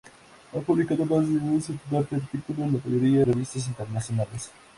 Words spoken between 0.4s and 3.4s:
Ha publicado más de un centenar de artículos, la mayoría en